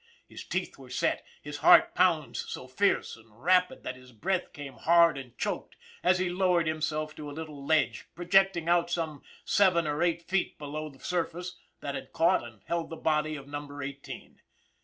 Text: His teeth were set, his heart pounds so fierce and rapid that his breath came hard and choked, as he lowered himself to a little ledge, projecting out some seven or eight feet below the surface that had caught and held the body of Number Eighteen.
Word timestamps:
His 0.27 0.43
teeth 0.43 0.79
were 0.79 0.89
set, 0.89 1.23
his 1.43 1.57
heart 1.57 1.93
pounds 1.93 2.43
so 2.49 2.67
fierce 2.67 3.15
and 3.15 3.43
rapid 3.43 3.83
that 3.83 3.95
his 3.95 4.11
breath 4.11 4.51
came 4.51 4.73
hard 4.77 5.15
and 5.15 5.37
choked, 5.37 5.75
as 6.01 6.17
he 6.17 6.27
lowered 6.27 6.65
himself 6.65 7.13
to 7.17 7.29
a 7.29 7.37
little 7.37 7.63
ledge, 7.63 8.07
projecting 8.15 8.67
out 8.67 8.89
some 8.89 9.21
seven 9.45 9.85
or 9.85 10.01
eight 10.01 10.23
feet 10.23 10.57
below 10.57 10.89
the 10.89 10.97
surface 10.97 11.55
that 11.81 11.93
had 11.93 12.13
caught 12.13 12.43
and 12.43 12.63
held 12.65 12.89
the 12.89 12.95
body 12.97 13.35
of 13.35 13.47
Number 13.47 13.83
Eighteen. 13.83 14.41